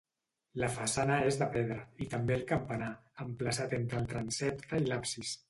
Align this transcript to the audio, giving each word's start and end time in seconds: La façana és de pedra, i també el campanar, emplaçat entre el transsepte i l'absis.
La 0.61 0.69
façana 0.77 1.17
és 1.31 1.37
de 1.41 1.47
pedra, 1.57 1.77
i 2.05 2.07
també 2.15 2.35
el 2.39 2.47
campanar, 2.53 2.89
emplaçat 3.27 3.77
entre 3.81 4.01
el 4.03 4.09
transsepte 4.17 4.83
i 4.87 4.91
l'absis. 4.91 5.37